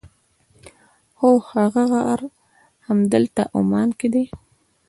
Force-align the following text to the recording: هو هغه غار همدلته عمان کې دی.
هو 1.19 1.31
هغه 1.51 1.83
غار 1.93 2.21
همدلته 2.87 3.43
عمان 3.57 3.89
کې 3.99 4.07
دی. 4.13 4.25